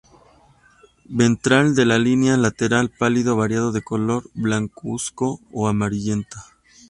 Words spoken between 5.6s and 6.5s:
amarillento.